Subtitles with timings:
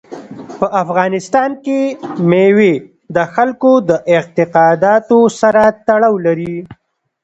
[0.59, 1.79] په افغانستان کې
[2.29, 2.75] مېوې
[3.15, 6.55] د خلکو د اعتقاداتو سره تړاو لري.